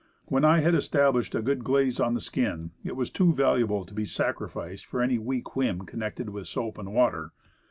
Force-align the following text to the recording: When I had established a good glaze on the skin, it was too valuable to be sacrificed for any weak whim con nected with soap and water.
When 0.25 0.43
I 0.43 0.61
had 0.61 0.73
established 0.73 1.35
a 1.35 1.43
good 1.43 1.63
glaze 1.63 1.99
on 1.99 2.15
the 2.15 2.19
skin, 2.19 2.71
it 2.83 2.95
was 2.95 3.11
too 3.11 3.31
valuable 3.35 3.85
to 3.85 3.93
be 3.93 4.03
sacrificed 4.03 4.87
for 4.87 4.99
any 5.03 5.19
weak 5.19 5.55
whim 5.55 5.85
con 5.85 5.99
nected 5.99 6.29
with 6.29 6.47
soap 6.47 6.79
and 6.79 6.91
water. 6.91 7.33